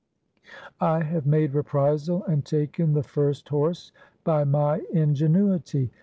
[0.79, 3.91] I have made reprisal and taken the first horse
[4.23, 5.91] by my ingenuity.